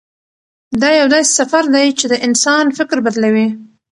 [0.81, 3.47] دا یو داسې سفر دی چې د انسان فکر بدلوي.